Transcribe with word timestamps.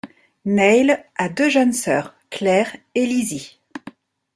Neil 0.45 0.97
a 1.15 1.29
deux 1.29 1.49
jeunes 1.49 1.73
sœurs, 1.73 2.15
Claire 2.31 2.75
et 2.95 3.05
Lizzy. 3.05 3.59